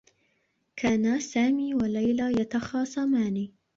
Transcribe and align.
كانا 0.75 1.19
سامي 1.19 1.75
و 1.75 1.77
ليلى 1.77 2.41
يتخاصمان. 2.41 3.49